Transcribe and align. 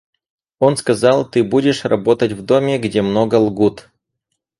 Он 0.57 0.77
сказал: 0.77 1.29
«Ты 1.29 1.43
будешь 1.43 1.85
работать 1.85 2.31
в 2.31 2.41
доме, 2.43 2.79
где 2.79 3.03
много 3.03 3.35
лгут». 3.35 3.91